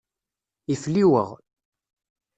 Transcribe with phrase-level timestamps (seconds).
[0.73, 1.29] Ifliweɣ.